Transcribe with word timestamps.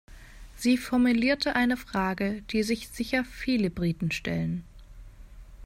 Sie 0.55 0.77
formulierte 0.79 1.55
eine 1.55 1.77
Frage, 1.77 2.41
die 2.51 2.63
sich 2.63 2.89
sicher 2.89 3.23
viele 3.23 3.69
Briten 3.69 4.09
stellen. 4.09 4.63